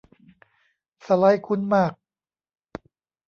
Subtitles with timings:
[1.05, 1.93] สไลด์คุ้นมาก